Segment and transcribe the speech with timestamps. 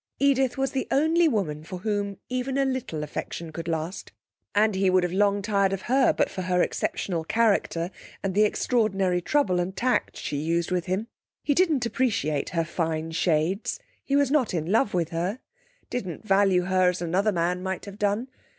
[0.17, 4.11] Edith was the only woman for whom even a little affection could last,
[4.55, 7.91] and he would have long tired of her but for her exceptional character
[8.23, 11.05] and the extraordinary trouble and tact she used with him.
[11.43, 15.37] He didn't appreciate her fine shades, he was not in love with her,
[15.91, 18.27] didn't value her as another man might have done.